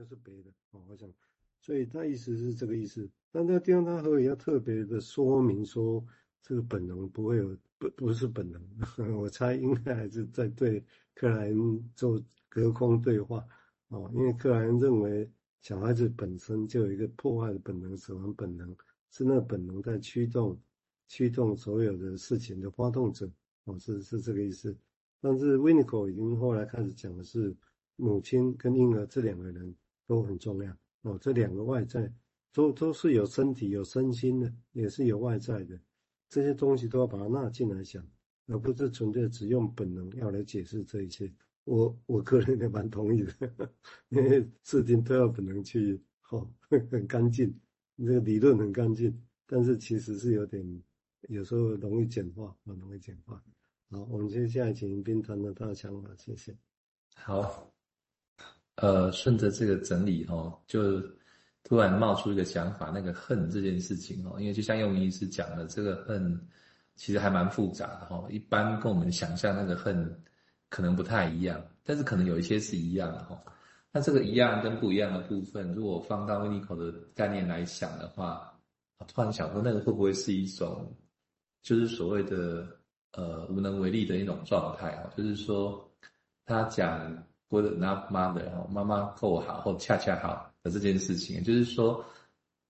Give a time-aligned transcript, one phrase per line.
[0.00, 1.06] 又是别的哦，我想，
[1.60, 3.06] 所以他意思是这个意思。
[3.30, 6.02] 但这个地方他何以要特别的说明说
[6.42, 8.62] 这个本能不会有不不是本能？
[9.20, 10.82] 我猜应该还是在对
[11.14, 12.18] 克莱恩做
[12.48, 13.46] 隔空对话
[13.88, 18.74] 哦，因为克莱恩认为小孩子本身就有一个破坏的本能、死亡本能，
[19.10, 20.58] 是那本能在驱动
[21.08, 23.30] 驱动所有的事情的发动者
[23.64, 24.74] 哦，是是这个意思。
[25.20, 27.54] 但是维尼口已经后来开始讲的是。
[28.02, 29.76] 母亲跟婴儿这两个人
[30.10, 32.12] 都很重要哦，这两个外在
[32.52, 35.80] 都都是有身体有身心的，也是有外在的，
[36.28, 38.04] 这些东西都要把它纳进来想，
[38.48, 41.32] 而不是纯粹只用本能要来解释这一切。
[41.62, 43.72] 我我个人也蛮同意的，
[44.08, 46.52] 因为事情都要本能去哦，
[46.90, 47.56] 很干净，
[47.98, 50.82] 这个理论很干净，但是其实是有点
[51.28, 53.40] 有时候容易简化，很容易简化。
[53.90, 56.58] 好，我们接下来请迎宾谈谈他的想法，谢谢。
[57.14, 57.72] 好。
[58.80, 60.98] 呃，顺着这个整理哦，就
[61.62, 66.40] 突然冒出一个想法，那个恨这件事情哦，因为就像用医师讲的，这个恨
[66.96, 68.26] 其实还蛮复杂的哈。
[68.30, 70.22] 一般跟我们想象那个恨
[70.70, 73.38] 可能不太一样，但是可能有一些是一样的哈。
[73.92, 78.50] 那这个一样跟不一样的部分，如果放到维尼口的概念来想的话，
[78.96, 80.90] 我突然想说，那个会不会是一种，
[81.60, 82.66] 就是所谓的
[83.12, 85.12] 呃无能为力的一种状态啊？
[85.14, 85.86] 就是说
[86.46, 87.26] 他讲。
[87.50, 92.04] Good enough mother，妈妈够好或恰恰好的这件事情，就是说，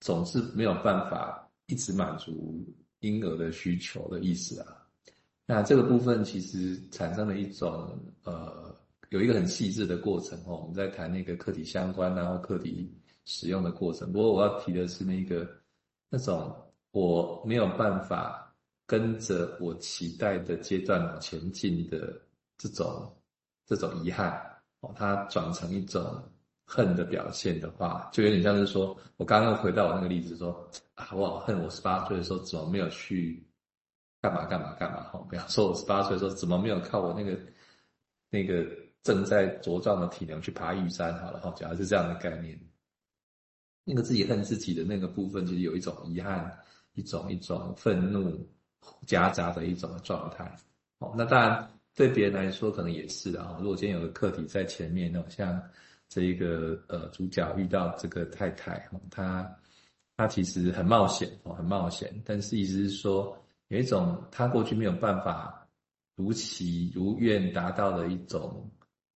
[0.00, 2.64] 总是没有办法一直满足
[3.00, 4.74] 婴儿的需求的意思啊。
[5.44, 8.74] 那这个部分其实产生了一种呃，
[9.10, 10.60] 有一个很细致的过程哦。
[10.62, 12.90] 我们在谈那个课题相关，然后课题
[13.26, 14.10] 使用的过程。
[14.10, 15.46] 不过我要提的是那个
[16.08, 16.50] 那种
[16.92, 18.50] 我没有办法
[18.86, 22.18] 跟着我期待的阶段往前进的
[22.56, 23.14] 这种
[23.66, 24.42] 这种遗憾。
[24.82, 26.02] 哦，它转成一种
[26.64, 33.46] 恨的表现的话，就有点像是说，我刚刚回到我那个例子说，啊，我好恨我十八岁的时候怎么没有去
[34.20, 35.04] 干嘛干嘛干嘛？
[35.04, 37.38] 哈，比方说我十八岁的时候怎么没有靠我那个
[38.28, 38.66] 那个
[39.04, 41.16] 正在茁壮的体能去爬玉山？
[41.20, 42.58] 好了，哈，假如是这样的概念，
[43.84, 46.58] 那个自己恨自己的那个部分，就是有一种遗憾，
[46.94, 48.44] 一种一种愤怒
[49.06, 50.52] 夹杂的一种状态。
[50.98, 51.68] 哦，那当然。
[51.94, 53.56] 对别人来说，可能也是啊。
[53.60, 55.62] 如果今天有个课题在前面，那像
[56.08, 59.54] 这一个呃主角遇到这个太太，他
[60.16, 62.10] 他其实很冒险哦，很冒险。
[62.24, 63.36] 但是意思是说，
[63.68, 65.68] 有一种他过去没有办法
[66.16, 68.70] 如期如愿达到的一种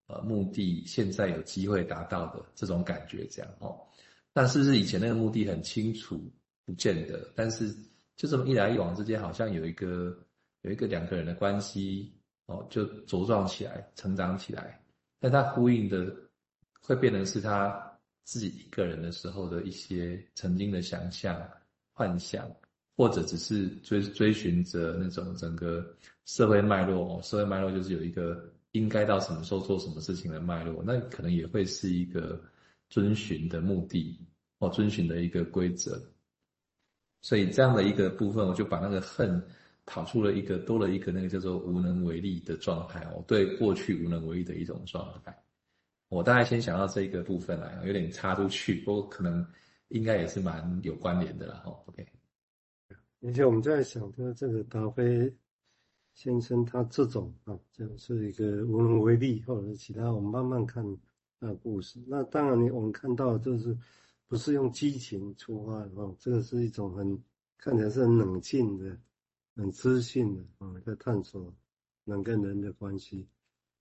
[0.05, 3.75] 呃目的，现在有机会达到的这种感觉，这样哦。
[4.33, 6.21] 但是不是以前那个目的很清楚？
[6.63, 7.27] 不见得。
[7.35, 7.75] 但是
[8.15, 10.15] 就这么一来一往之间，好像有一个
[10.61, 12.13] 有一个两个人的关系。
[12.47, 14.81] 哦，就茁壮起来，成长起来，
[15.19, 16.15] 但他呼应的
[16.81, 21.37] 会变成是他自己一个人的时候的一些曾经的想象、
[21.91, 22.49] 幻想，
[22.95, 25.85] 或者只是追追寻着那种整个
[26.23, 27.21] 社会脉络。
[27.21, 32.41] 社会脉络就是有一个应该到什么时候做什么事情的脉络，那可能也会是一个
[32.89, 34.17] 遵循的目的，
[34.59, 36.01] 哦，遵循的一个规则。
[37.21, 39.45] 所以这样的一个部分，我就把那个恨。
[39.87, 45.35] 跑出了一个多了一个那个叫做无能为力的状态哦，对过去无能为力的一种状态。
[46.09, 49.45] 我大概先想到这一个部分来，有点插出去，不过可能
[49.87, 51.71] 应该也是蛮有关联的了哈。
[51.85, 52.05] OK，
[53.21, 55.33] 而且我们在想说这个达菲
[56.13, 60.83] 先生他这种啊，就是一个无能为力，或者是其他，我们慢慢看
[61.39, 61.97] 那故事。
[62.07, 63.77] 那当然，你我们看到就是
[64.27, 67.17] 不是用激情出发的哦，这个是一种很
[67.57, 68.97] 看起来是很冷静的。
[69.57, 71.51] 很知性的啊，在探索
[72.05, 73.27] 人跟人的关系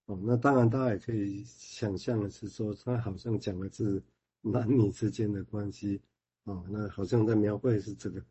[0.07, 0.19] 哦。
[0.25, 4.03] 那当然，大家也可以想象的是说，他好像讲的是
[4.41, 6.01] 男女之间的关系
[6.45, 6.65] 哦。
[6.71, 8.25] 那好像在描绘是这个，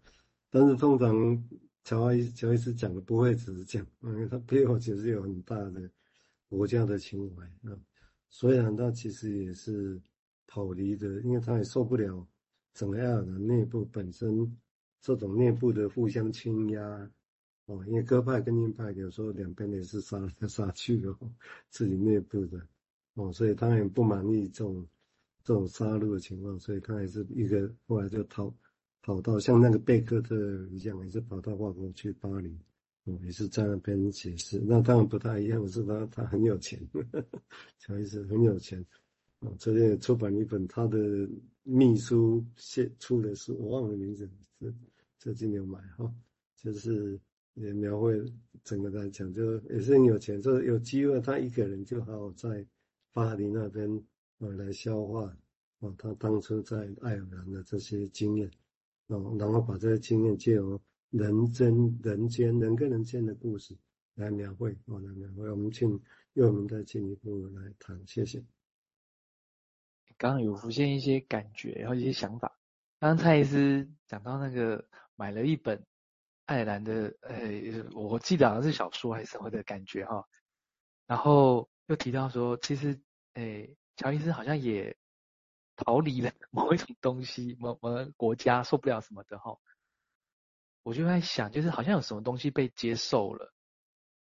[0.50, 1.48] 但是通常
[1.84, 5.88] 乔伊乔伊斯讲的不会只是讲，因为他背后其实有很大的
[6.50, 7.78] 国家的情怀啊。
[8.28, 10.02] 虽然他其实也是
[10.48, 12.28] 逃离的，因为他也受不了
[12.74, 14.58] 整个爱尔兰内部本身
[15.00, 17.12] 这种内部的互相倾压。
[17.68, 21.12] 哦，因为鸽派跟鹰派有时候两边也是杀来杀去的，
[21.70, 22.62] 自己内部的，
[23.16, 24.88] 哦，所以他也不满意这种
[25.44, 28.54] 这种杀戮的情况，所以他也是一个后来就逃
[29.02, 30.36] 跑到像那个贝克特
[30.70, 32.56] 一样，也是跑到法国去巴黎，
[33.06, 34.60] 哦，也是在那边解释。
[34.60, 36.80] 那当然不太一样，是他他很有钱，
[37.80, 38.86] 乔伊斯很有钱，
[39.40, 41.28] 哦，最近出版一本他的
[41.64, 44.30] 秘书写出的书，我忘了名字，
[44.60, 44.72] 这
[45.18, 46.14] 最近有买哈，
[46.56, 47.20] 就是。
[47.56, 48.24] 也描绘
[48.64, 52.66] 整个来讲，就也是很有钱，就是有机会他一个人就好在
[53.12, 53.90] 巴黎那边
[54.38, 55.26] 呃来消化，
[55.80, 58.50] 啊，他当初在爱尔兰的这些经验，
[59.08, 60.80] 哦，然后把这些经验借由
[61.10, 63.76] 人间人间人跟人间的故事
[64.16, 65.50] 来描绘，哦，来描绘。
[65.50, 66.00] 我们请
[66.34, 68.44] 佑明再进一步来谈，谢谢。
[70.18, 72.58] 刚刚有浮现一些感觉，然后一些想法。
[73.00, 74.86] 刚刚蔡医师讲到那个
[75.16, 75.86] 买了一本
[76.46, 77.36] 爱尔兰的，呃，
[77.94, 80.28] 我记得好像是小说还是什么的感觉哈。
[81.08, 83.00] 然后又提到说，其实，
[83.34, 84.96] 诶，乔伊斯好像也
[85.76, 89.58] 逃离了某一种东西，某某个国家受不了什么的哈。
[90.84, 93.54] 我就在想，就是好像有什么东西被接受了，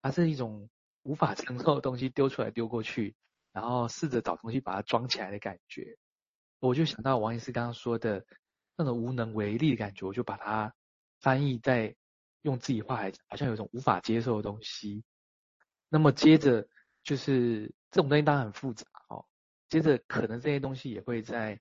[0.00, 0.70] 它是一种
[1.02, 3.16] 无法承受的东西丢出来丢过去，
[3.52, 5.98] 然后试着找东西把它装起来的感觉。
[6.60, 8.24] 我就想到王医师刚刚说的
[8.76, 10.72] 那种无能为力的感觉，我就把它
[11.20, 11.96] 翻译在
[12.42, 15.04] 用自己话来讲，好像有一种无法接受的东西。
[15.88, 16.68] 那么接着
[17.02, 19.26] 就是这种东西当然很复杂哦。
[19.68, 21.60] 接着可能这些东西也会在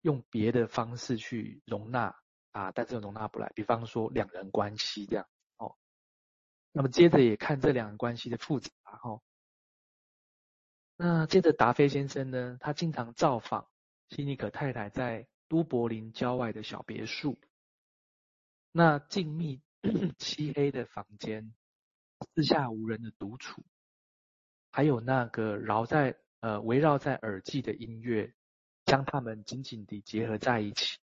[0.00, 2.14] 用别的方式去容纳
[2.52, 3.52] 啊，但是又容纳不来。
[3.54, 5.26] 比方说两人关系这样
[5.58, 5.76] 哦。
[6.72, 8.70] 那么接着也看这两人关系的复杂
[9.02, 9.22] 哦。
[10.96, 13.68] 那接着达菲先生呢，他经常造访
[14.10, 17.40] 希尼可太太在都柏林郊外的小别墅。
[18.72, 19.60] 那静谧
[20.18, 21.52] 漆黑的房间。
[22.34, 23.64] 四下无人的独处，
[24.70, 28.34] 还有那个绕在呃围绕在耳际的音乐，
[28.84, 30.98] 将他们紧紧地结合在一起。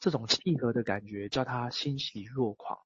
[0.00, 2.80] 这种契合的感觉叫他欣喜若狂。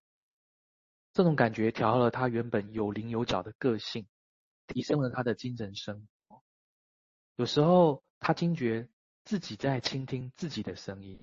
[1.15, 4.07] 这种感觉调和了他原本有棱有角的个性，
[4.67, 6.43] 提升了他的精神生活。
[7.37, 8.87] 有时候他惊觉
[9.25, 11.19] 自己在倾听自己的声音。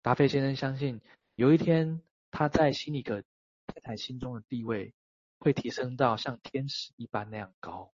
[0.00, 1.02] 达菲先生相信，
[1.34, 2.00] 有一天
[2.30, 3.22] 他在希尼可
[3.66, 4.94] 太太心中的地位
[5.38, 7.92] 会提升到像天使一般那样高，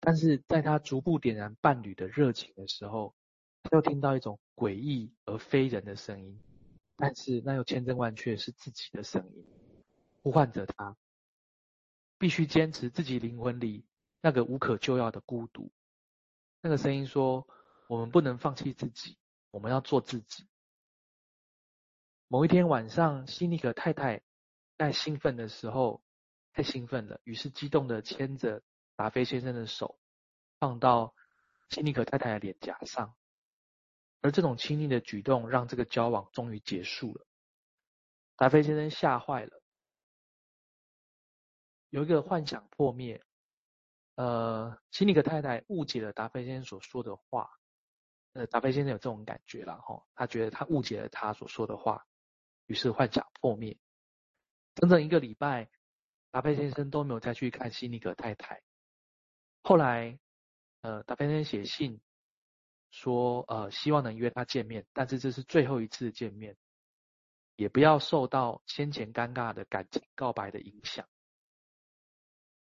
[0.00, 3.14] 但是在他逐步点燃伴侣的热情的时候，
[3.62, 6.40] 他又听到一种诡异而非人的声音，
[6.96, 9.44] 但是那又千真万确是自己的声音，
[10.22, 10.96] 呼唤着他，
[12.18, 13.84] 必须坚持自己灵魂里
[14.20, 15.70] 那个无可救药的孤独。
[16.60, 17.46] 那个声音说
[17.88, 19.16] ：“我们不能放弃自己，
[19.50, 20.46] 我们要做自己。”
[22.32, 24.22] 某一天晚上，希尼克太太。
[24.78, 26.02] 在兴奋的时候，
[26.54, 28.62] 太兴奋了，于是激动的牵着
[28.96, 29.98] 达菲先生的手，
[30.58, 31.14] 放到
[31.68, 33.14] 希尼克太太的脸颊上。
[34.22, 37.26] 而这种亲昵的举动，让这个交往终于结束了。
[38.36, 39.62] 达菲先生吓坏了，
[41.90, 43.22] 有一个幻想破灭。
[44.14, 47.50] 呃，希尼克太太误解了达菲先生所说的话。
[48.32, 52.02] 呃，达菲先生有这种感觉了哈，他觉得他误解了他所说的话，
[52.72, 53.76] 于是幻想破灭。
[54.76, 55.68] 整整一个礼拜，
[56.30, 58.62] 达菲先生都没有再去看希尼格太太。
[59.62, 60.18] 后来，
[60.80, 62.00] 呃，达菲先生写信
[62.90, 66.56] 说，呃，希望能约他见面，但是这是最后一次见面，
[67.56, 71.06] 也不要受到先前尴尬的感情告白的影响。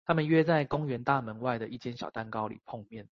[0.05, 3.09] 他们约在公园大门外的一间小蛋糕里碰面。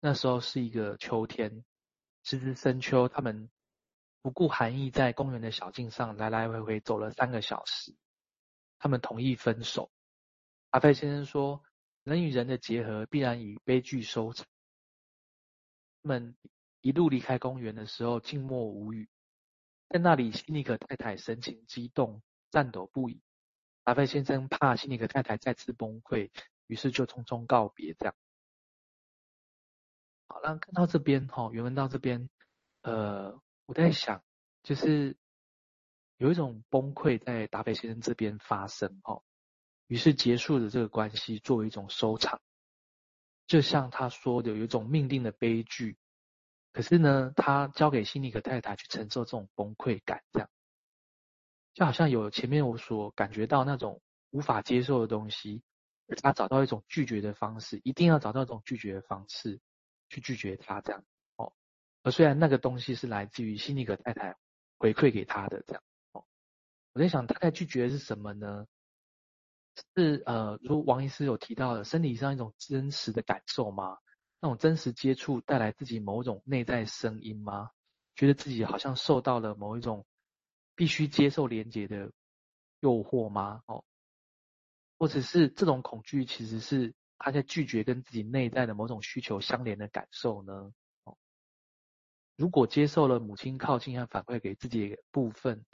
[0.00, 1.66] 那时候是一个秋天，
[2.22, 3.50] 时值深秋，他们。
[4.20, 7.94] 不顾寒意，在公园的小径上来来回回走了三个小时。
[8.78, 9.90] 他们同意分手。
[10.70, 11.62] 阿菲先生说
[12.04, 14.46] ：“人与人的结合必然以悲剧收场。”
[16.02, 16.36] 他们
[16.80, 19.08] 一路离开公园的时候，静默无语。
[19.88, 23.22] 在那里，希尼克太太神情激动，颤抖不已。
[23.84, 26.30] 阿菲先生怕希尼克太太再次崩溃，
[26.66, 27.94] 于是就匆匆告别。
[27.94, 28.14] 这样。
[30.26, 32.28] 好了，看到这边哈，原文到这边，
[32.82, 33.40] 呃。
[33.68, 34.24] 我在想，
[34.62, 35.14] 就是
[36.16, 39.22] 有一种崩溃在达菲先生这边发生哦，
[39.88, 42.40] 于是结束了这个关系，作为一种收场。
[43.46, 45.98] 就像他说的，有一种命定的悲剧。
[46.72, 50.48] 可是呢，他交给辛尼可太太去承受这种崩溃感，这样
[51.74, 55.62] 就好像有前面我所感觉到那种无法接受的东西，
[56.06, 59.60] 而他找到一种拒绝的方式，一定要找到一种拒绝的方式
[60.08, 61.04] 去拒绝他这样。
[62.02, 64.36] 而虽然那个东西是来自于希尼可太太
[64.78, 66.24] 回馈给他的，这样哦，
[66.92, 68.66] 我在想，大概拒绝的是什么呢？
[69.94, 73.98] 是呃，如王医师有提到的，身体上一种真实的感受吗？
[74.40, 77.70] 那种真实接触带来自己某种内在声音吗？
[78.14, 80.06] 觉得自己好像受到了某一种
[80.74, 82.10] 必须接受连接的
[82.80, 83.62] 诱惑吗？
[83.66, 83.84] 哦，
[84.98, 90.72] 或者是这种恐惧其实是他在拒绝跟自己内在的某种需求相连的感受呢？
[92.38, 95.66] 如果接受了母亲靠近和反馈给自己的部分，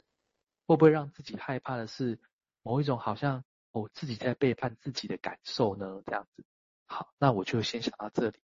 [0.65, 2.19] 会不会让自己害怕的是
[2.63, 6.01] 某一种好像我自己在背叛自己的感受呢？
[6.07, 6.43] 这样子，
[6.87, 8.39] 好，那我就先想到这里。